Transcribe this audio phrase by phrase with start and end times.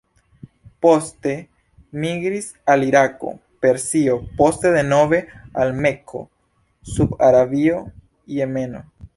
[0.83, 1.33] Poste
[2.05, 3.33] migris al Irako,
[3.67, 5.21] Persio, poste denove
[5.65, 6.25] al Mekko,
[6.95, 7.85] Sud-Arabio,
[8.39, 8.87] Jemeno.